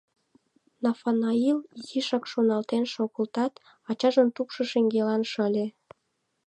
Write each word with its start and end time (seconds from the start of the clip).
Нафанаил 0.83 1.57
изишак 1.79 2.23
шоналтен 2.31 2.83
шогылтат, 2.93 3.53
ачажын 3.89 4.29
тупшо 4.35 4.61
шеҥгелан 4.71 5.23
шыле. 5.31 5.65